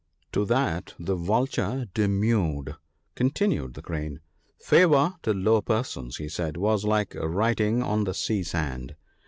[0.33, 2.75] 'To that the Vulture demurred/
[3.13, 4.19] continued the Crane:—'"
[4.67, 8.95] favour to low persons," he said," was like writing on the sea sand.